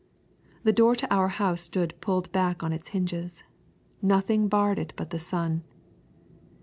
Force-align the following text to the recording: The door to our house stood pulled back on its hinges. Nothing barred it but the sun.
The 0.63 0.73
door 0.73 0.95
to 0.95 1.13
our 1.13 1.27
house 1.27 1.61
stood 1.61 1.93
pulled 2.01 2.31
back 2.31 2.63
on 2.63 2.73
its 2.73 2.87
hinges. 2.87 3.43
Nothing 4.01 4.47
barred 4.47 4.79
it 4.79 4.93
but 4.95 5.11
the 5.11 5.19
sun. 5.19 5.63